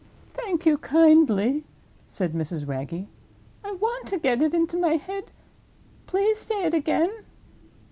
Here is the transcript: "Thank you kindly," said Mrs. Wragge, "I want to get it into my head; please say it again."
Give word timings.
"Thank 0.33 0.65
you 0.65 0.79
kindly," 0.79 1.63
said 2.07 2.33
Mrs. 2.33 2.67
Wragge, 2.67 3.05
"I 3.63 3.73
want 3.73 4.07
to 4.07 4.17
get 4.17 4.41
it 4.41 4.51
into 4.51 4.75
my 4.75 4.95
head; 4.95 5.31
please 6.07 6.39
say 6.39 6.63
it 6.65 6.73
again." 6.73 7.11